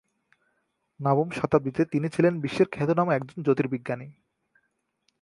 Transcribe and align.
নবম 0.99 1.27
শতাব্দীতে 1.31 1.81
তিনি 1.85 2.07
ছিলেন 2.09 2.33
বিশ্বের 2.41 2.67
খ্যাতনামা 2.71 3.11
একজন 3.15 3.37
জ্যোতির্বিজ্ঞানী। 3.43 4.07